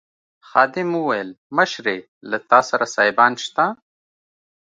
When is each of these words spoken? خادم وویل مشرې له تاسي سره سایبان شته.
خادم 0.49 0.89
وویل 0.95 1.29
مشرې 1.57 1.97
له 2.29 2.37
تاسي 2.49 2.67
سره 2.71 2.85
سایبان 2.95 3.33
شته. 3.45 3.65